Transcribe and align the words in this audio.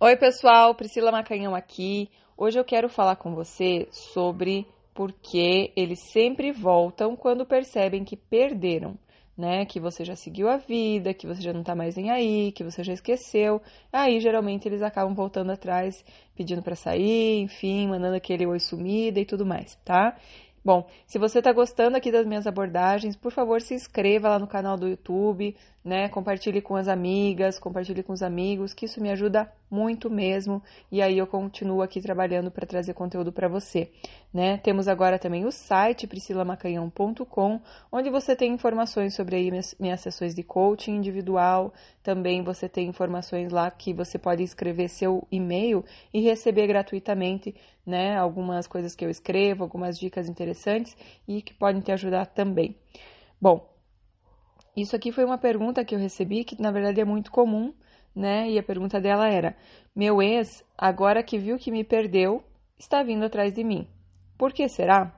Oi, 0.00 0.16
pessoal, 0.16 0.76
Priscila 0.76 1.10
Macanhão 1.10 1.56
aqui. 1.56 2.08
Hoje 2.36 2.56
eu 2.56 2.64
quero 2.64 2.88
falar 2.88 3.16
com 3.16 3.34
você 3.34 3.88
sobre 3.90 4.64
por 4.94 5.10
que 5.10 5.72
eles 5.74 5.98
sempre 6.12 6.52
voltam 6.52 7.16
quando 7.16 7.44
percebem 7.44 8.04
que 8.04 8.16
perderam, 8.16 8.96
né? 9.36 9.66
Que 9.66 9.80
você 9.80 10.04
já 10.04 10.14
seguiu 10.14 10.48
a 10.48 10.56
vida, 10.56 11.12
que 11.12 11.26
você 11.26 11.42
já 11.42 11.52
não 11.52 11.64
tá 11.64 11.74
mais 11.74 11.96
nem 11.96 12.12
aí, 12.12 12.52
que 12.52 12.62
você 12.62 12.84
já 12.84 12.92
esqueceu. 12.92 13.60
Aí, 13.92 14.20
geralmente, 14.20 14.68
eles 14.68 14.82
acabam 14.82 15.16
voltando 15.16 15.50
atrás, 15.50 16.04
pedindo 16.36 16.62
para 16.62 16.76
sair, 16.76 17.40
enfim, 17.40 17.88
mandando 17.88 18.14
aquele 18.14 18.46
oi 18.46 18.60
sumida 18.60 19.18
e 19.18 19.26
tudo 19.26 19.44
mais, 19.44 19.74
tá? 19.84 20.16
Bom, 20.64 20.86
se 21.08 21.18
você 21.18 21.38
está 21.40 21.52
gostando 21.52 21.96
aqui 21.96 22.12
das 22.12 22.24
minhas 22.24 22.46
abordagens, 22.46 23.16
por 23.16 23.32
favor, 23.32 23.60
se 23.60 23.74
inscreva 23.74 24.28
lá 24.28 24.38
no 24.38 24.46
canal 24.46 24.76
do 24.76 24.86
YouTube, 24.86 25.56
né? 25.84 26.08
Compartilhe 26.08 26.62
com 26.62 26.76
as 26.76 26.86
amigas, 26.86 27.58
compartilhe 27.58 28.04
com 28.04 28.12
os 28.12 28.22
amigos, 28.22 28.72
que 28.72 28.84
isso 28.84 29.00
me 29.02 29.10
ajuda 29.10 29.52
muito 29.70 30.10
mesmo. 30.10 30.62
E 30.90 31.02
aí 31.02 31.18
eu 31.18 31.26
continuo 31.26 31.82
aqui 31.82 32.00
trabalhando 32.00 32.50
para 32.50 32.66
trazer 32.66 32.94
conteúdo 32.94 33.32
para 33.32 33.48
você, 33.48 33.90
né? 34.32 34.58
Temos 34.58 34.88
agora 34.88 35.18
também 35.18 35.44
o 35.44 35.52
site 35.52 36.06
priscilamacanhão.com, 36.06 37.60
onde 37.92 38.10
você 38.10 38.34
tem 38.34 38.52
informações 38.52 39.14
sobre 39.14 39.36
aí 39.36 39.50
minhas, 39.50 39.74
minhas 39.78 40.00
sessões 40.00 40.34
de 40.34 40.42
coaching 40.42 40.96
individual. 40.96 41.72
Também 42.02 42.42
você 42.42 42.68
tem 42.68 42.88
informações 42.88 43.52
lá 43.52 43.70
que 43.70 43.92
você 43.92 44.18
pode 44.18 44.42
escrever 44.42 44.88
seu 44.88 45.26
e-mail 45.30 45.84
e 46.12 46.20
receber 46.20 46.66
gratuitamente, 46.66 47.54
né? 47.86 48.16
Algumas 48.16 48.66
coisas 48.66 48.94
que 48.94 49.04
eu 49.04 49.10
escrevo, 49.10 49.64
algumas 49.64 49.98
dicas 49.98 50.28
interessantes 50.28 50.96
e 51.26 51.42
que 51.42 51.54
podem 51.54 51.80
te 51.80 51.92
ajudar 51.92 52.26
também. 52.26 52.76
Bom, 53.40 53.68
isso 54.80 54.94
aqui 54.94 55.10
foi 55.10 55.24
uma 55.24 55.38
pergunta 55.38 55.84
que 55.84 55.94
eu 55.94 55.98
recebi 55.98 56.44
que 56.44 56.60
na 56.60 56.70
verdade 56.70 57.00
é 57.00 57.04
muito 57.04 57.32
comum, 57.32 57.74
né? 58.18 58.50
E 58.50 58.58
a 58.58 58.62
pergunta 58.62 59.00
dela 59.00 59.28
era: 59.28 59.56
Meu 59.94 60.20
ex, 60.20 60.64
agora 60.76 61.22
que 61.22 61.38
viu 61.38 61.56
que 61.56 61.70
me 61.70 61.84
perdeu, 61.84 62.42
está 62.78 63.02
vindo 63.02 63.24
atrás 63.24 63.54
de 63.54 63.64
mim. 63.64 63.86
Por 64.36 64.52
que 64.52 64.68
será? 64.68 65.14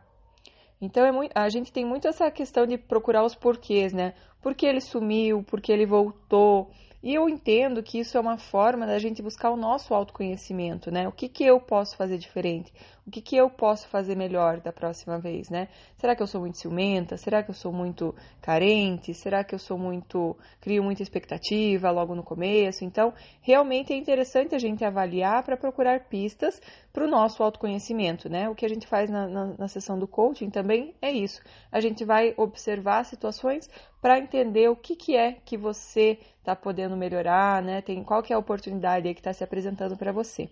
Então 0.80 1.04
é 1.04 1.12
muito, 1.12 1.32
a 1.34 1.48
gente 1.48 1.72
tem 1.72 1.84
muito 1.84 2.08
essa 2.08 2.30
questão 2.30 2.66
de 2.66 2.78
procurar 2.78 3.24
os 3.24 3.34
porquês, 3.34 3.92
né? 3.92 4.14
Por 4.40 4.54
que 4.54 4.66
ele 4.66 4.80
sumiu, 4.80 5.42
por 5.42 5.60
que 5.60 5.72
ele 5.72 5.86
voltou, 5.86 6.70
e 7.02 7.14
eu 7.14 7.30
entendo 7.30 7.82
que 7.82 7.98
isso 7.98 8.18
é 8.18 8.20
uma 8.20 8.36
forma 8.36 8.86
da 8.86 8.98
gente 8.98 9.22
buscar 9.22 9.50
o 9.50 9.56
nosso 9.56 9.94
autoconhecimento, 9.94 10.90
né? 10.90 11.08
O 11.08 11.12
que, 11.12 11.30
que 11.30 11.42
eu 11.42 11.58
posso 11.58 11.96
fazer 11.96 12.18
diferente? 12.18 12.70
O 13.06 13.10
que, 13.10 13.22
que 13.22 13.36
eu 13.36 13.48
posso 13.48 13.88
fazer 13.88 14.14
melhor 14.14 14.60
da 14.60 14.70
próxima 14.70 15.18
vez, 15.18 15.48
né? 15.48 15.68
Será 15.96 16.14
que 16.14 16.22
eu 16.22 16.26
sou 16.26 16.42
muito 16.42 16.58
ciumenta? 16.58 17.16
Será 17.16 17.42
que 17.42 17.50
eu 17.50 17.54
sou 17.54 17.72
muito 17.72 18.14
carente? 18.42 19.14
Será 19.14 19.42
que 19.42 19.54
eu 19.54 19.58
sou 19.58 19.78
muito. 19.78 20.36
crio 20.60 20.84
muita 20.84 21.02
expectativa 21.02 21.90
logo 21.90 22.14
no 22.14 22.22
começo? 22.22 22.84
Então, 22.84 23.14
realmente 23.40 23.94
é 23.94 23.96
interessante 23.96 24.54
a 24.54 24.58
gente 24.58 24.84
avaliar 24.84 25.42
para 25.42 25.56
procurar 25.56 26.00
pistas 26.00 26.60
para 26.92 27.04
o 27.04 27.08
nosso 27.08 27.42
autoconhecimento, 27.42 28.28
né? 28.28 28.46
O 28.50 28.54
que 28.54 28.66
a 28.66 28.68
gente 28.68 28.86
faz 28.86 29.08
na, 29.08 29.26
na, 29.26 29.46
na 29.58 29.68
sessão 29.68 29.98
do 29.98 30.06
coaching 30.06 30.50
também 30.50 30.94
é 31.00 31.10
isso. 31.10 31.40
A 31.72 31.80
gente 31.80 32.04
vai 32.04 32.34
observar 32.36 33.04
situações 33.04 33.70
para 34.00 34.18
entender 34.18 34.68
o 34.68 34.76
que, 34.76 34.96
que 34.96 35.16
é 35.16 35.32
que 35.32 35.56
você 35.56 36.18
está 36.38 36.56
podendo 36.56 36.96
melhorar, 36.96 37.62
né? 37.62 37.82
Tem 37.82 38.02
qual 38.02 38.22
que 38.22 38.32
é 38.32 38.36
a 38.36 38.38
oportunidade 38.38 39.12
que 39.12 39.20
está 39.20 39.32
se 39.32 39.44
apresentando 39.44 39.96
para 39.96 40.12
você. 40.12 40.48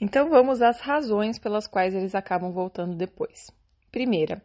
Então 0.00 0.30
vamos 0.30 0.62
às 0.62 0.80
razões 0.80 1.38
pelas 1.38 1.66
quais 1.66 1.94
eles 1.94 2.14
acabam 2.14 2.52
voltando 2.52 2.96
depois. 2.96 3.50
Primeira, 3.90 4.42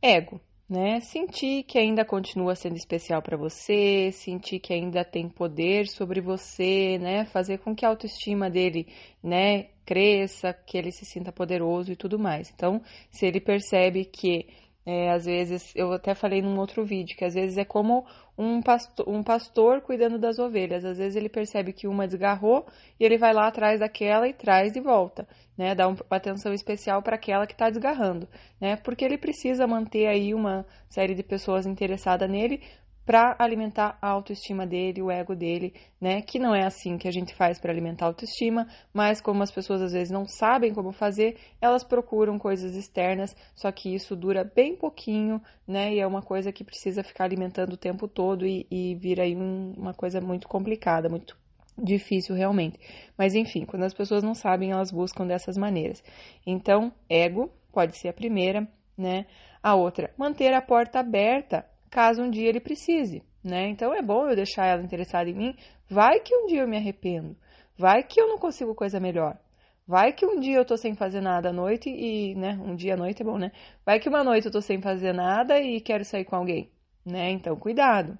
ego, 0.00 0.40
né? 0.68 1.00
Sentir 1.00 1.64
que 1.64 1.78
ainda 1.78 2.04
continua 2.04 2.54
sendo 2.54 2.76
especial 2.76 3.20
para 3.22 3.36
você, 3.36 4.10
sentir 4.12 4.58
que 4.58 4.72
ainda 4.72 5.04
tem 5.04 5.28
poder 5.28 5.86
sobre 5.86 6.20
você, 6.20 6.98
né? 6.98 7.24
Fazer 7.26 7.58
com 7.58 7.74
que 7.74 7.84
a 7.84 7.88
autoestima 7.88 8.48
dele, 8.48 8.88
né, 9.22 9.68
cresça, 9.84 10.52
que 10.52 10.78
ele 10.78 10.90
se 10.90 11.04
sinta 11.04 11.30
poderoso 11.30 11.92
e 11.92 11.96
tudo 11.96 12.18
mais. 12.18 12.50
Então, 12.54 12.80
se 13.10 13.26
ele 13.26 13.40
percebe 13.40 14.04
que 14.04 14.48
é, 14.86 15.10
às 15.10 15.24
vezes, 15.24 15.72
eu 15.74 15.92
até 15.92 16.14
falei 16.14 16.42
num 16.42 16.58
outro 16.58 16.84
vídeo, 16.84 17.16
que 17.16 17.24
às 17.24 17.32
vezes 17.32 17.56
é 17.56 17.64
como 17.64 18.04
um 18.36 18.60
pastor, 18.60 19.08
um 19.08 19.22
pastor 19.22 19.80
cuidando 19.80 20.18
das 20.18 20.38
ovelhas. 20.38 20.84
Às 20.84 20.98
vezes 20.98 21.16
ele 21.16 21.28
percebe 21.28 21.72
que 21.72 21.88
uma 21.88 22.06
desgarrou 22.06 22.66
e 23.00 23.04
ele 23.04 23.16
vai 23.16 23.32
lá 23.32 23.46
atrás 23.46 23.80
daquela 23.80 24.28
e 24.28 24.34
traz 24.34 24.72
de 24.74 24.80
volta, 24.80 25.26
né? 25.56 25.74
Dá 25.74 25.88
uma 25.88 25.96
atenção 26.10 26.52
especial 26.52 27.00
para 27.02 27.16
aquela 27.16 27.46
que 27.46 27.54
está 27.54 27.70
desgarrando, 27.70 28.28
né? 28.60 28.76
Porque 28.76 29.04
ele 29.04 29.16
precisa 29.16 29.66
manter 29.66 30.06
aí 30.06 30.34
uma 30.34 30.66
série 30.88 31.14
de 31.14 31.22
pessoas 31.22 31.64
interessadas 31.64 32.28
nele 32.28 32.60
para 33.04 33.36
alimentar 33.38 33.98
a 34.00 34.08
autoestima 34.08 34.66
dele, 34.66 35.02
o 35.02 35.10
ego 35.10 35.34
dele, 35.34 35.74
né? 36.00 36.22
Que 36.22 36.38
não 36.38 36.54
é 36.54 36.64
assim 36.64 36.96
que 36.96 37.06
a 37.06 37.10
gente 37.10 37.34
faz 37.34 37.58
para 37.58 37.70
alimentar 37.70 38.06
a 38.06 38.08
autoestima, 38.08 38.66
mas 38.92 39.20
como 39.20 39.42
as 39.42 39.50
pessoas 39.50 39.82
às 39.82 39.92
vezes 39.92 40.10
não 40.10 40.26
sabem 40.26 40.72
como 40.72 40.92
fazer, 40.92 41.36
elas 41.60 41.84
procuram 41.84 42.38
coisas 42.38 42.74
externas, 42.74 43.36
só 43.54 43.70
que 43.70 43.94
isso 43.94 44.16
dura 44.16 44.44
bem 44.44 44.74
pouquinho, 44.74 45.40
né? 45.66 45.94
E 45.94 46.00
é 46.00 46.06
uma 46.06 46.22
coisa 46.22 46.52
que 46.52 46.64
precisa 46.64 47.02
ficar 47.02 47.24
alimentando 47.24 47.74
o 47.74 47.78
tempo 47.78 48.08
todo 48.08 48.46
e, 48.46 48.66
e 48.70 48.94
vira 48.94 49.22
aí 49.22 49.36
um, 49.36 49.74
uma 49.76 49.92
coisa 49.92 50.20
muito 50.20 50.48
complicada, 50.48 51.08
muito 51.08 51.36
difícil 51.76 52.34
realmente. 52.34 52.78
Mas 53.18 53.34
enfim, 53.34 53.64
quando 53.64 53.82
as 53.82 53.94
pessoas 53.94 54.22
não 54.22 54.34
sabem, 54.34 54.70
elas 54.70 54.90
buscam 54.90 55.26
dessas 55.26 55.56
maneiras. 55.56 56.02
Então, 56.46 56.92
ego 57.08 57.50
pode 57.72 57.98
ser 57.98 58.08
a 58.08 58.12
primeira, 58.12 58.66
né? 58.96 59.26
A 59.62 59.74
outra, 59.74 60.12
manter 60.16 60.52
a 60.54 60.62
porta 60.62 61.00
aberta 61.00 61.66
caso 61.94 62.20
um 62.20 62.28
dia 62.28 62.48
ele 62.48 62.58
precise, 62.58 63.22
né? 63.42 63.68
Então 63.68 63.94
é 63.94 64.02
bom 64.02 64.28
eu 64.28 64.34
deixar 64.34 64.66
ela 64.66 64.82
interessada 64.82 65.30
em 65.30 65.34
mim. 65.34 65.56
Vai 65.88 66.18
que 66.18 66.34
um 66.34 66.46
dia 66.46 66.62
eu 66.62 66.68
me 66.68 66.76
arrependo. 66.76 67.36
Vai 67.78 68.02
que 68.02 68.20
eu 68.20 68.26
não 68.26 68.36
consigo 68.36 68.74
coisa 68.74 68.98
melhor. 68.98 69.38
Vai 69.86 70.12
que 70.12 70.26
um 70.26 70.40
dia 70.40 70.56
eu 70.56 70.64
tô 70.64 70.76
sem 70.76 70.96
fazer 70.96 71.20
nada 71.20 71.50
à 71.50 71.52
noite 71.52 71.88
e, 71.88 72.34
né, 72.34 72.58
um 72.60 72.74
dia 72.74 72.94
à 72.94 72.96
noite 72.96 73.22
é 73.22 73.24
bom, 73.24 73.38
né? 73.38 73.52
Vai 73.86 74.00
que 74.00 74.08
uma 74.08 74.24
noite 74.24 74.46
eu 74.46 74.52
tô 74.52 74.60
sem 74.60 74.80
fazer 74.80 75.12
nada 75.12 75.60
e 75.60 75.80
quero 75.80 76.04
sair 76.04 76.24
com 76.24 76.34
alguém, 76.34 76.68
né? 77.06 77.30
Então, 77.30 77.54
cuidado. 77.54 78.18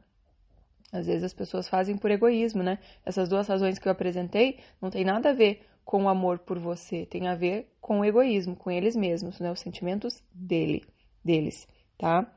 Às 0.93 1.07
vezes 1.07 1.25
as 1.25 1.35
pessoas 1.35 1.69
fazem 1.69 1.97
por 1.97 2.11
egoísmo, 2.13 2.63
né? 2.63 2.79
Essas 3.05 3.29
duas 3.29 3.49
razões 3.49 3.79
que 3.79 3.89
eu 3.89 3.93
apresentei 3.93 4.61
não 4.81 4.91
tem 4.91 5.05
nada 5.05 5.31
a 5.31 5.33
ver 5.33 5.67
com 5.85 6.05
o 6.05 6.09
amor 6.09 6.39
por 6.39 6.59
você, 6.59 7.07
tem 7.07 7.27
a 7.27 7.35
ver 7.35 7.67
com 7.81 8.01
o 8.01 8.05
egoísmo, 8.05 8.55
com 8.55 8.71
eles 8.71 8.95
mesmos, 8.95 9.41
né? 9.41 9.51
Os 9.51 9.61
sentimentos 9.61 10.23
dele, 10.33 10.85
deles, 11.25 11.67
tá? 11.99 12.31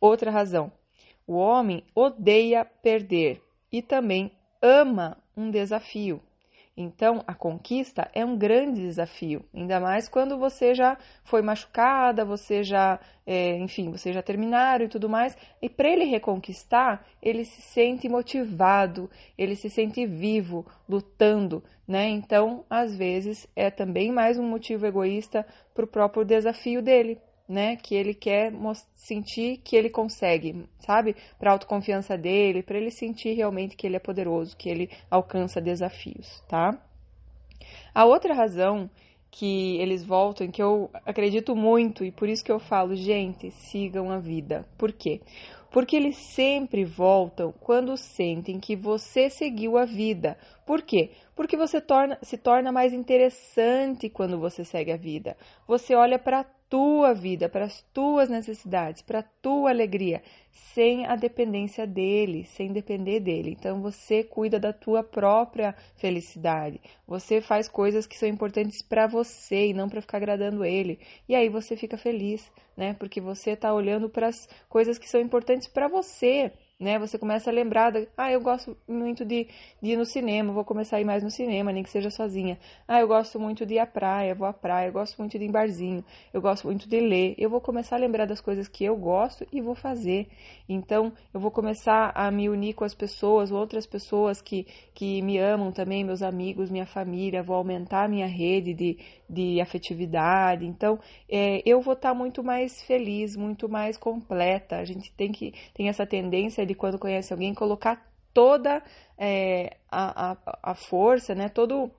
Outra 0.00 0.30
razão. 0.30 0.77
O 1.28 1.34
homem 1.34 1.84
odeia 1.94 2.64
perder 2.64 3.42
e 3.70 3.82
também 3.82 4.32
ama 4.62 5.22
um 5.36 5.50
desafio. 5.50 6.22
Então, 6.74 7.22
a 7.26 7.34
conquista 7.34 8.08
é 8.14 8.24
um 8.24 8.38
grande 8.38 8.80
desafio, 8.80 9.44
ainda 9.52 9.78
mais 9.78 10.08
quando 10.08 10.38
você 10.38 10.74
já 10.74 10.96
foi 11.24 11.42
machucada, 11.42 12.24
você 12.24 12.62
já, 12.62 12.98
é, 13.26 13.58
enfim, 13.58 13.90
você 13.90 14.10
já 14.10 14.22
terminaram 14.22 14.86
e 14.86 14.88
tudo 14.88 15.06
mais. 15.06 15.36
E 15.60 15.68
para 15.68 15.90
ele 15.90 16.04
reconquistar, 16.04 17.04
ele 17.20 17.44
se 17.44 17.60
sente 17.60 18.08
motivado, 18.08 19.10
ele 19.36 19.54
se 19.54 19.68
sente 19.68 20.06
vivo, 20.06 20.64
lutando, 20.88 21.62
né? 21.86 22.08
Então, 22.08 22.64
às 22.70 22.96
vezes, 22.96 23.46
é 23.54 23.70
também 23.70 24.10
mais 24.10 24.38
um 24.38 24.48
motivo 24.48 24.86
egoísta 24.86 25.44
para 25.74 25.84
o 25.84 25.88
próprio 25.88 26.24
desafio 26.24 26.80
dele, 26.80 27.20
né? 27.48 27.76
Que 27.76 27.94
ele 27.94 28.12
quer 28.12 28.52
sentir 28.94 29.58
que 29.58 29.74
ele 29.74 29.88
consegue, 29.88 30.66
sabe? 30.80 31.16
Para 31.38 31.52
autoconfiança 31.52 32.18
dele, 32.18 32.62
para 32.62 32.76
ele 32.76 32.90
sentir 32.90 33.32
realmente 33.32 33.76
que 33.76 33.86
ele 33.86 33.96
é 33.96 34.00
poderoso, 34.00 34.56
que 34.56 34.68
ele 34.68 34.90
alcança 35.10 35.60
desafios, 35.60 36.42
tá? 36.48 36.78
A 37.94 38.04
outra 38.04 38.34
razão 38.34 38.90
que 39.30 39.76
eles 39.78 40.04
voltam, 40.04 40.50
que 40.50 40.62
eu 40.62 40.90
acredito 41.04 41.54
muito 41.54 42.04
e 42.04 42.10
por 42.10 42.28
isso 42.28 42.44
que 42.44 42.52
eu 42.52 42.58
falo, 42.58 42.94
gente, 42.94 43.50
sigam 43.50 44.10
a 44.10 44.18
vida. 44.18 44.66
Por 44.76 44.92
quê? 44.92 45.20
Porque 45.70 45.96
eles 45.96 46.16
sempre 46.16 46.84
voltam 46.84 47.52
quando 47.60 47.96
sentem 47.96 48.58
que 48.58 48.74
você 48.74 49.28
seguiu 49.28 49.76
a 49.76 49.84
vida. 49.84 50.36
Por 50.64 50.80
quê? 50.80 51.10
Porque 51.36 51.56
você 51.56 51.80
torna, 51.80 52.18
se 52.22 52.38
torna 52.38 52.72
mais 52.72 52.92
interessante 52.92 54.08
quando 54.08 54.38
você 54.38 54.64
segue 54.64 54.92
a 54.92 54.96
vida. 54.96 55.36
Você 55.66 55.94
olha 55.94 56.18
para 56.18 56.46
tua 56.68 57.14
vida, 57.14 57.48
para 57.48 57.64
as 57.64 57.82
tuas 57.94 58.28
necessidades, 58.28 59.02
para 59.02 59.20
a 59.20 59.22
tua 59.22 59.70
alegria, 59.70 60.22
sem 60.52 61.06
a 61.06 61.16
dependência 61.16 61.86
dele, 61.86 62.44
sem 62.44 62.72
depender 62.72 63.20
dele. 63.20 63.56
Então 63.58 63.80
você 63.80 64.22
cuida 64.22 64.58
da 64.60 64.72
tua 64.72 65.02
própria 65.02 65.74
felicidade. 65.96 66.80
Você 67.06 67.40
faz 67.40 67.68
coisas 67.68 68.06
que 68.06 68.18
são 68.18 68.28
importantes 68.28 68.82
para 68.82 69.06
você 69.06 69.68
e 69.68 69.74
não 69.74 69.88
para 69.88 70.00
ficar 70.00 70.18
agradando 70.18 70.64
ele. 70.64 70.98
E 71.28 71.34
aí 71.34 71.48
você 71.48 71.76
fica 71.76 71.96
feliz, 71.96 72.50
né? 72.76 72.94
Porque 72.94 73.20
você 73.20 73.50
está 73.50 73.72
olhando 73.72 74.08
para 74.08 74.28
as 74.28 74.48
coisas 74.68 74.98
que 74.98 75.08
são 75.08 75.20
importantes 75.20 75.68
para 75.68 75.88
você 75.88 76.52
né? 76.78 76.98
Você 76.98 77.18
começa 77.18 77.50
a 77.50 77.52
lembrar, 77.52 77.90
da, 77.90 78.06
ah, 78.16 78.30
eu 78.30 78.40
gosto 78.40 78.76
muito 78.86 79.24
de, 79.24 79.48
de 79.82 79.90
ir 79.90 79.96
no 79.96 80.04
cinema, 80.04 80.52
vou 80.52 80.64
começar 80.64 80.98
a 80.98 81.00
ir 81.00 81.04
mais 81.04 81.24
no 81.24 81.30
cinema, 81.30 81.72
nem 81.72 81.82
que 81.82 81.90
seja 81.90 82.08
sozinha. 82.08 82.58
Ah, 82.86 83.00
eu 83.00 83.08
gosto 83.08 83.40
muito 83.40 83.66
de 83.66 83.74
ir 83.74 83.78
à 83.80 83.86
praia, 83.86 84.34
vou 84.34 84.46
à 84.46 84.52
praia, 84.52 84.88
eu 84.88 84.92
gosto 84.92 85.18
muito 85.18 85.36
de 85.36 85.44
ir 85.44 85.48
em 85.48 85.50
barzinho, 85.50 86.04
eu 86.32 86.40
gosto 86.40 86.66
muito 86.66 86.88
de 86.88 87.00
ler. 87.00 87.34
Eu 87.36 87.50
vou 87.50 87.60
começar 87.60 87.96
a 87.96 87.98
lembrar 87.98 88.26
das 88.26 88.40
coisas 88.40 88.68
que 88.68 88.84
eu 88.84 88.96
gosto 88.96 89.44
e 89.52 89.60
vou 89.60 89.74
fazer. 89.74 90.28
Então, 90.68 91.12
eu 91.34 91.40
vou 91.40 91.50
começar 91.50 92.12
a 92.14 92.30
me 92.30 92.48
unir 92.48 92.74
com 92.74 92.84
as 92.84 92.94
pessoas, 92.94 93.50
outras 93.50 93.84
pessoas 93.84 94.40
que, 94.40 94.64
que 94.94 95.20
me 95.22 95.36
amam 95.36 95.72
também, 95.72 96.04
meus 96.04 96.22
amigos, 96.22 96.70
minha 96.70 96.86
família, 96.86 97.42
vou 97.42 97.56
aumentar 97.56 98.04
a 98.04 98.08
minha 98.08 98.26
rede 98.26 98.72
de, 98.72 98.98
de 99.28 99.60
afetividade. 99.60 100.64
Então, 100.64 101.00
é, 101.28 101.60
eu 101.66 101.80
vou 101.80 101.94
estar 101.94 102.14
muito 102.14 102.44
mais 102.44 102.80
feliz, 102.82 103.34
muito 103.36 103.68
mais 103.68 103.96
completa. 103.96 104.76
A 104.76 104.84
gente 104.84 105.12
tem 105.12 105.32
que 105.32 105.52
tem 105.74 105.88
essa 105.88 106.06
tendência 106.06 106.67
de 106.68 106.74
quando 106.74 106.98
conhece 106.98 107.32
alguém 107.32 107.52
colocar 107.52 108.08
toda 108.32 108.82
é, 109.16 109.78
a, 109.90 110.32
a, 110.32 110.36
a 110.70 110.74
força, 110.74 111.34
né? 111.34 111.48
Todo 111.48 111.90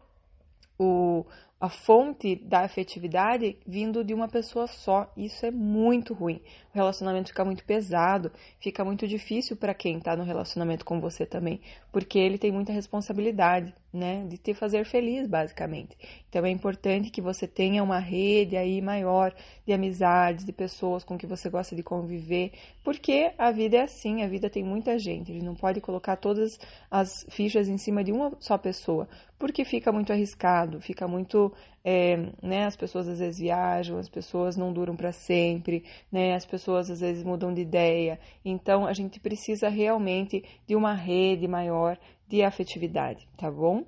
o, 0.78 1.26
a 1.60 1.68
fonte 1.68 2.38
da 2.38 2.62
afetividade 2.62 3.58
vindo 3.68 4.04
de 4.04 4.14
uma 4.14 4.30
pessoa 4.30 4.66
só. 4.66 5.12
Isso 5.18 5.46
é 5.46 5.52
muito 5.52 6.14
ruim. 6.14 6.42
O 6.74 6.78
relacionamento 6.78 7.30
fica 7.30 7.44
muito 7.44 7.66
pesado, 7.66 8.32
fica 8.60 8.86
muito 8.86 9.06
difícil 9.06 9.58
para 9.58 9.74
quem 9.74 9.98
está 9.98 10.16
no 10.16 10.24
relacionamento 10.24 10.86
com 10.86 11.02
você 11.02 11.26
também, 11.26 11.60
porque 11.92 12.18
ele 12.18 12.38
tem 12.38 12.52
muita 12.52 12.72
responsabilidade, 12.72 13.74
né, 13.92 14.26
de 14.28 14.38
te 14.38 14.54
fazer 14.54 14.86
feliz, 14.86 15.28
basicamente. 15.28 15.98
Então 16.30 16.46
é 16.46 16.50
importante 16.50 17.10
que 17.10 17.22
você 17.22 17.48
tenha 17.48 17.84
uma 17.84 18.00
rede 18.00 18.56
aí 18.56 18.82
maior 18.82 19.34
de 19.66 19.74
amizades, 19.74 20.46
de 20.46 20.52
pessoas 20.52 21.04
com 21.04 21.18
que 21.18 21.26
você 21.26 21.50
gosta 21.50 21.76
de 21.76 21.82
conviver, 21.82 22.52
porque 22.84 23.32
a 23.38 23.52
vida 23.52 23.78
é 23.78 23.82
assim, 23.82 24.24
a 24.24 24.28
vida 24.28 24.50
tem 24.50 24.64
muita 24.64 24.98
gente, 25.00 25.32
a 25.32 25.34
gente 25.34 25.46
não 25.46 25.56
pode 25.56 25.82
colocar 25.82 26.16
todas 26.16 26.60
as 26.90 27.26
fichas 27.30 27.68
em 27.68 27.78
cima 27.78 28.04
de 28.04 28.12
uma 28.12 28.32
só 28.40 28.58
pessoa, 28.58 29.08
porque 29.38 29.66
fica 29.66 29.92
muito 29.92 30.14
arriscado, 30.14 30.80
fica 30.80 31.08
muito, 31.08 31.52
é, 31.92 32.18
né, 32.40 32.66
as 32.66 32.76
pessoas 32.76 33.08
às 33.08 33.18
vezes 33.18 33.40
viajam, 33.40 33.98
as 33.98 34.08
pessoas 34.08 34.56
não 34.56 34.72
duram 34.72 34.96
para 34.96 35.12
sempre, 35.12 35.84
né, 36.12 36.36
as 36.36 36.46
pessoas 36.46 36.88
às 36.92 37.00
vezes 37.00 37.24
mudam 37.24 37.52
de 37.52 37.62
ideia, 37.62 38.20
então 38.46 38.86
a 38.86 38.94
gente 38.94 39.20
precisa 39.20 39.70
realmente 39.70 40.44
de 40.68 40.76
uma 40.76 40.94
rede 40.94 41.48
maior 41.48 41.98
de 42.28 42.44
afetividade, 42.44 43.28
tá 43.36 43.50
bom? 43.50 43.86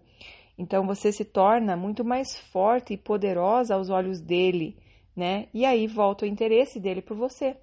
Então 0.58 0.88
você 0.88 1.12
se 1.12 1.24
torna 1.24 1.78
muito 1.78 2.04
mais 2.04 2.40
forte 2.52 2.94
e 2.96 2.98
poderosa 2.98 3.76
aos 3.76 3.92
olhos 3.92 4.20
dele, 4.20 4.76
né? 5.16 5.46
E 5.54 5.64
aí 5.64 5.86
volta 5.86 6.26
o 6.26 6.28
interesse 6.28 6.80
dele 6.80 7.04
por 7.04 7.16
você, 7.16 7.56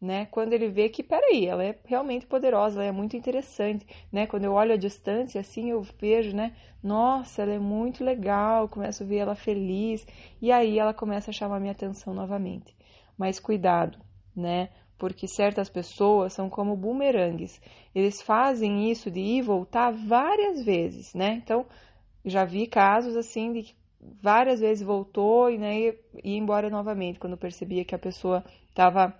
né? 0.00 0.26
Quando 0.30 0.52
ele 0.52 0.68
vê 0.68 0.88
que, 0.88 1.02
peraí, 1.02 1.46
ela 1.46 1.62
é 1.62 1.78
realmente 1.84 2.26
poderosa, 2.26 2.80
ela 2.80 2.88
é 2.88 2.92
muito 2.92 3.16
interessante, 3.16 3.86
né? 4.10 4.26
Quando 4.26 4.44
eu 4.44 4.52
olho 4.54 4.72
a 4.72 4.76
distância, 4.76 5.40
assim, 5.40 5.70
eu 5.70 5.82
vejo, 6.00 6.34
né? 6.34 6.54
Nossa, 6.82 7.42
ela 7.42 7.52
é 7.52 7.58
muito 7.58 8.02
legal, 8.02 8.68
começo 8.68 9.02
a 9.02 9.06
ver 9.06 9.18
ela 9.18 9.34
feliz, 9.34 10.06
e 10.40 10.50
aí 10.50 10.78
ela 10.78 10.94
começa 10.94 11.30
a 11.30 11.34
chamar 11.34 11.60
minha 11.60 11.72
atenção 11.72 12.14
novamente. 12.14 12.74
Mas 13.18 13.38
cuidado, 13.38 13.98
né? 14.34 14.70
Porque 14.96 15.28
certas 15.28 15.68
pessoas 15.68 16.32
são 16.32 16.48
como 16.48 16.76
bumerangues. 16.76 17.60
Eles 17.94 18.22
fazem 18.22 18.90
isso 18.90 19.10
de 19.10 19.20
ir 19.20 19.38
e 19.38 19.42
voltar 19.42 19.90
várias 19.90 20.64
vezes, 20.64 21.14
né? 21.14 21.40
Então, 21.42 21.66
já 22.24 22.44
vi 22.44 22.66
casos 22.66 23.16
assim 23.16 23.52
de 23.52 23.62
que 23.64 23.74
várias 24.22 24.60
vezes 24.60 24.82
voltou 24.82 25.50
e 25.50 25.58
né, 25.58 25.78
ia 25.78 25.94
embora 26.24 26.70
novamente, 26.70 27.18
quando 27.18 27.36
percebia 27.36 27.84
que 27.84 27.94
a 27.94 27.98
pessoa 27.98 28.44
estava 28.70 29.14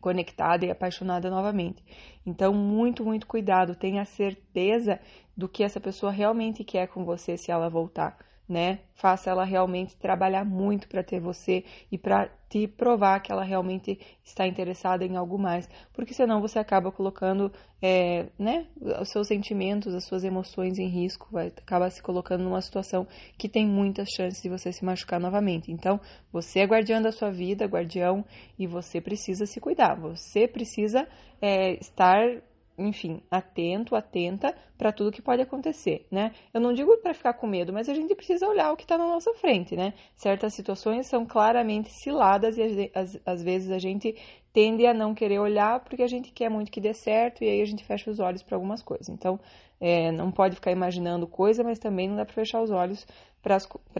conectada 0.00 0.64
e 0.64 0.70
apaixonada 0.70 1.30
novamente. 1.30 1.84
Então, 2.24 2.52
muito, 2.54 3.04
muito 3.04 3.26
cuidado, 3.26 3.74
tenha 3.74 4.04
certeza 4.04 5.00
do 5.36 5.48
que 5.48 5.62
essa 5.62 5.80
pessoa 5.80 6.12
realmente 6.12 6.64
quer 6.64 6.88
com 6.88 7.04
você 7.04 7.36
se 7.36 7.50
ela 7.50 7.68
voltar 7.68 8.29
né? 8.50 8.80
Faça 8.94 9.30
ela 9.30 9.44
realmente 9.44 9.96
trabalhar 9.96 10.44
muito 10.44 10.88
para 10.88 11.04
ter 11.04 11.20
você 11.20 11.64
e 11.90 11.96
para 11.96 12.28
te 12.48 12.66
provar 12.66 13.20
que 13.20 13.30
ela 13.30 13.44
realmente 13.44 13.96
está 14.24 14.44
interessada 14.44 15.04
em 15.04 15.16
algo 15.16 15.38
mais, 15.38 15.68
porque 15.92 16.12
senão 16.12 16.40
você 16.40 16.58
acaba 16.58 16.90
colocando, 16.90 17.52
é, 17.80 18.26
né, 18.36 18.66
os 19.00 19.08
seus 19.08 19.28
sentimentos, 19.28 19.94
as 19.94 20.04
suas 20.04 20.24
emoções 20.24 20.76
em 20.80 20.88
risco, 20.88 21.28
vai 21.30 21.46
acabar 21.46 21.88
se 21.90 22.02
colocando 22.02 22.42
numa 22.42 22.60
situação 22.60 23.06
que 23.38 23.48
tem 23.48 23.64
muitas 23.64 24.08
chances 24.08 24.42
de 24.42 24.48
você 24.48 24.72
se 24.72 24.84
machucar 24.84 25.20
novamente. 25.20 25.70
Então, 25.70 26.00
você 26.32 26.58
é 26.58 26.66
guardião 26.66 27.00
da 27.00 27.12
sua 27.12 27.30
vida, 27.30 27.66
guardião, 27.66 28.24
e 28.58 28.66
você 28.66 29.00
precisa 29.00 29.46
se 29.46 29.60
cuidar, 29.60 29.94
você 29.94 30.48
precisa 30.48 31.06
é, 31.40 31.74
estar 31.74 32.42
enfim, 32.80 33.22
atento, 33.30 33.94
atenta 33.94 34.54
para 34.76 34.92
tudo 34.92 35.12
que 35.12 35.20
pode 35.20 35.42
acontecer, 35.42 36.06
né? 36.10 36.32
Eu 36.52 36.60
não 36.60 36.72
digo 36.72 36.96
para 36.98 37.12
ficar 37.12 37.34
com 37.34 37.46
medo, 37.46 37.72
mas 37.72 37.88
a 37.88 37.94
gente 37.94 38.14
precisa 38.14 38.46
olhar 38.48 38.72
o 38.72 38.76
que 38.76 38.84
está 38.84 38.96
na 38.96 39.06
nossa 39.06 39.32
frente, 39.34 39.76
né? 39.76 39.92
Certas 40.16 40.54
situações 40.54 41.06
são 41.06 41.26
claramente 41.26 41.90
ciladas 41.90 42.56
e 42.56 42.90
às, 43.24 43.42
vezes 43.42 43.70
a 43.70 43.78
gente 43.78 44.16
tende 44.52 44.86
a 44.86 44.94
não 44.94 45.14
querer 45.14 45.38
olhar 45.38 45.80
porque 45.80 46.02
a 46.02 46.08
gente 46.08 46.32
quer 46.32 46.48
muito 46.48 46.70
que 46.70 46.80
dê 46.80 46.94
certo 46.94 47.44
e 47.44 47.48
aí 47.48 47.60
a 47.60 47.66
gente 47.66 47.84
fecha 47.84 48.10
os 48.10 48.18
olhos 48.18 48.42
para 48.42 48.56
algumas 48.56 48.82
coisas. 48.82 49.08
Então, 49.08 49.38
é, 49.80 50.10
não 50.12 50.30
pode 50.30 50.56
ficar 50.56 50.70
imaginando 50.70 51.26
coisa, 51.26 51.62
mas 51.62 51.78
também 51.78 52.08
não 52.08 52.16
dá 52.16 52.24
para 52.24 52.34
fechar 52.34 52.60
os 52.60 52.70
olhos 52.70 53.06
para 53.42 53.56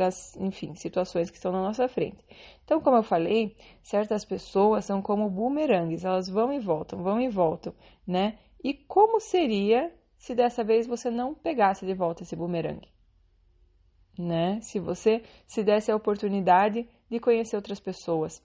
as, 0.07 0.37
enfim, 0.37 0.75
situações 0.75 1.31
que 1.31 1.37
estão 1.37 1.51
na 1.53 1.63
nossa 1.63 1.89
frente. 1.89 2.19
Então, 2.65 2.81
como 2.81 2.97
eu 2.97 3.03
falei, 3.03 3.57
certas 3.83 4.25
pessoas 4.25 4.85
são 4.85 5.01
como 5.01 5.31
bumerangues, 5.31 6.05
elas 6.05 6.29
vão 6.29 6.53
e 6.53 6.59
voltam, 6.59 7.03
vão 7.03 7.21
e 7.21 7.29
voltam, 7.29 7.75
né? 8.07 8.39
E 8.63 8.75
como 8.75 9.21
seria 9.21 9.93
se 10.17 10.35
dessa 10.35 10.63
vez 10.63 10.87
você 10.87 11.11
não 11.11 11.35
pegasse 11.35 11.87
de 11.87 11.95
volta 11.95 12.23
esse 12.23 12.37
bumerangue? 12.37 12.93
Né? 14.19 14.61
Se 14.61 14.79
você 14.79 15.23
se 15.47 15.63
desse 15.63 15.91
a 15.91 15.97
oportunidade 15.97 16.87
de 17.09 17.19
conhecer 17.19 17.57
outras 17.57 17.81
pessoas, 17.81 18.43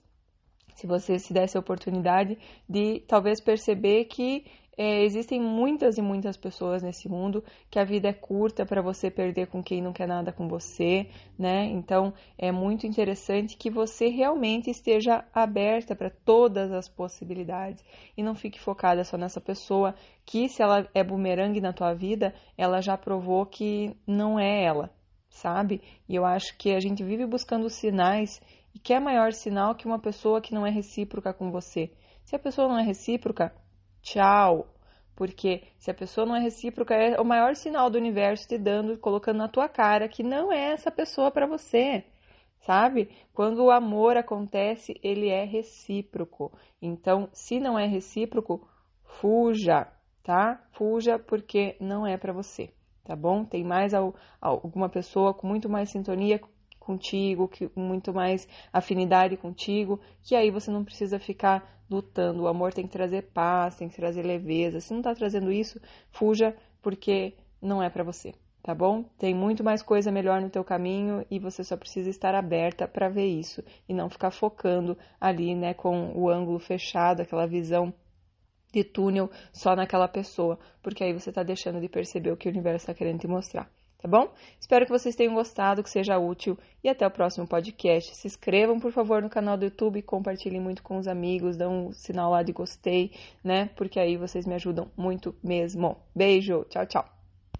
se 0.74 0.86
você 0.86 1.18
se 1.18 1.32
desse 1.32 1.56
a 1.56 1.60
oportunidade 1.60 2.38
de 2.68 3.00
talvez 3.00 3.40
perceber 3.40 4.04
que 4.06 4.46
é, 4.76 5.02
existem 5.02 5.40
muitas 5.40 5.96
e 5.96 6.02
muitas 6.02 6.36
pessoas 6.36 6.82
nesse 6.82 7.08
mundo 7.08 7.42
que 7.70 7.78
a 7.78 7.84
vida 7.84 8.08
é 8.08 8.12
curta 8.12 8.66
para 8.66 8.82
você 8.82 9.10
perder 9.10 9.46
com 9.46 9.62
quem 9.62 9.80
não 9.80 9.92
quer 9.92 10.06
nada 10.06 10.30
com 10.32 10.46
você, 10.46 11.08
né? 11.38 11.64
Então 11.64 12.12
é 12.36 12.52
muito 12.52 12.86
interessante 12.86 13.56
que 13.56 13.70
você 13.70 14.08
realmente 14.08 14.70
esteja 14.70 15.24
aberta 15.32 15.96
para 15.96 16.10
todas 16.10 16.70
as 16.72 16.88
possibilidades 16.88 17.82
e 18.16 18.22
não 18.22 18.34
fique 18.34 18.60
focada 18.60 19.02
só 19.02 19.16
nessa 19.16 19.40
pessoa 19.40 19.94
que, 20.26 20.48
se 20.48 20.62
ela 20.62 20.86
é 20.92 21.02
bumerangue 21.02 21.60
na 21.60 21.72
tua 21.72 21.94
vida, 21.94 22.34
ela 22.58 22.82
já 22.82 22.98
provou 22.98 23.46
que 23.46 23.96
não 24.06 24.38
é 24.38 24.62
ela, 24.62 24.90
sabe? 25.30 25.80
E 26.06 26.14
eu 26.14 26.26
acho 26.26 26.56
que 26.58 26.72
a 26.72 26.80
gente 26.80 27.02
vive 27.02 27.24
buscando 27.24 27.70
sinais 27.70 28.42
e 28.74 28.78
que 28.78 28.92
é 28.92 29.00
maior 29.00 29.32
sinal 29.32 29.74
que 29.74 29.86
uma 29.86 29.98
pessoa 29.98 30.40
que 30.40 30.52
não 30.52 30.66
é 30.66 30.70
recíproca 30.70 31.32
com 31.32 31.50
você. 31.50 31.90
Se 32.24 32.36
a 32.36 32.38
pessoa 32.38 32.68
não 32.68 32.78
é 32.78 32.82
recíproca, 32.82 33.54
tchau. 34.06 34.68
Porque 35.16 35.62
se 35.78 35.90
a 35.90 35.94
pessoa 35.94 36.26
não 36.26 36.36
é 36.36 36.40
recíproca, 36.40 36.94
é 36.94 37.20
o 37.20 37.24
maior 37.24 37.56
sinal 37.56 37.90
do 37.90 37.98
universo 37.98 38.46
te 38.46 38.58
dando, 38.58 38.98
colocando 38.98 39.38
na 39.38 39.48
tua 39.48 39.68
cara 39.68 40.08
que 40.08 40.22
não 40.22 40.52
é 40.52 40.72
essa 40.72 40.90
pessoa 40.90 41.30
para 41.30 41.46
você. 41.46 42.04
Sabe? 42.60 43.10
Quando 43.32 43.64
o 43.64 43.70
amor 43.70 44.16
acontece, 44.16 44.98
ele 45.02 45.28
é 45.28 45.44
recíproco. 45.44 46.52
Então, 46.80 47.28
se 47.32 47.60
não 47.60 47.78
é 47.78 47.86
recíproco, 47.86 48.68
fuja, 49.04 49.86
tá? 50.22 50.62
Fuja 50.72 51.18
porque 51.18 51.76
não 51.80 52.06
é 52.06 52.16
para 52.16 52.32
você, 52.32 52.72
tá 53.04 53.14
bom? 53.14 53.44
Tem 53.44 53.62
mais 53.62 53.92
alguma 54.40 54.88
pessoa 54.88 55.32
com 55.32 55.46
muito 55.46 55.68
mais 55.68 55.90
sintonia 55.90 56.40
contigo, 56.86 57.48
que 57.48 57.68
muito 57.74 58.14
mais 58.14 58.48
afinidade 58.72 59.36
contigo, 59.36 60.00
que 60.22 60.36
aí 60.36 60.50
você 60.50 60.70
não 60.70 60.84
precisa 60.84 61.18
ficar 61.18 61.82
lutando. 61.90 62.44
O 62.44 62.48
amor 62.48 62.72
tem 62.72 62.86
que 62.86 62.92
trazer 62.92 63.22
paz, 63.22 63.76
tem 63.76 63.88
que 63.88 63.96
trazer 63.96 64.22
leveza. 64.22 64.80
Se 64.80 64.92
não 64.92 65.00
está 65.00 65.14
trazendo 65.14 65.50
isso, 65.52 65.80
fuja 66.10 66.56
porque 66.80 67.34
não 67.60 67.82
é 67.82 67.90
para 67.90 68.04
você, 68.04 68.32
tá 68.62 68.72
bom? 68.72 69.02
Tem 69.18 69.34
muito 69.34 69.64
mais 69.64 69.82
coisa 69.82 70.12
melhor 70.12 70.40
no 70.40 70.48
teu 70.48 70.62
caminho 70.62 71.26
e 71.28 71.38
você 71.40 71.64
só 71.64 71.76
precisa 71.76 72.08
estar 72.08 72.34
aberta 72.34 72.86
para 72.86 73.08
ver 73.08 73.26
isso 73.26 73.62
e 73.88 73.92
não 73.92 74.08
ficar 74.08 74.30
focando 74.30 74.96
ali, 75.20 75.54
né, 75.54 75.74
com 75.74 76.12
o 76.14 76.30
ângulo 76.30 76.60
fechado, 76.60 77.22
aquela 77.22 77.46
visão 77.46 77.92
de 78.72 78.84
túnel 78.84 79.30
só 79.52 79.74
naquela 79.74 80.06
pessoa, 80.06 80.58
porque 80.82 81.02
aí 81.02 81.12
você 81.12 81.30
está 81.30 81.42
deixando 81.42 81.80
de 81.80 81.88
perceber 81.88 82.30
o 82.30 82.36
que 82.36 82.48
o 82.48 82.52
universo 82.52 82.84
está 82.84 82.94
querendo 82.94 83.20
te 83.20 83.26
mostrar 83.26 83.68
tá 84.06 84.08
bom? 84.08 84.32
Espero 84.60 84.86
que 84.86 84.92
vocês 84.92 85.16
tenham 85.16 85.34
gostado, 85.34 85.82
que 85.82 85.90
seja 85.90 86.16
útil 86.16 86.56
e 86.82 86.88
até 86.88 87.04
o 87.04 87.10
próximo 87.10 87.46
podcast. 87.46 88.14
Se 88.14 88.28
inscrevam, 88.28 88.78
por 88.78 88.92
favor, 88.92 89.20
no 89.20 89.28
canal 89.28 89.56
do 89.56 89.64
YouTube, 89.64 90.00
compartilhem 90.02 90.60
muito 90.60 90.82
com 90.82 90.96
os 90.96 91.08
amigos, 91.08 91.56
dão 91.56 91.88
um 91.88 91.92
sinal 91.92 92.30
lá 92.30 92.42
de 92.42 92.52
gostei, 92.52 93.10
né? 93.42 93.68
Porque 93.76 93.98
aí 93.98 94.16
vocês 94.16 94.46
me 94.46 94.54
ajudam 94.54 94.88
muito 94.96 95.34
mesmo. 95.42 95.96
Beijo, 96.14 96.64
tchau, 96.70 96.86
tchau. 96.86 97.15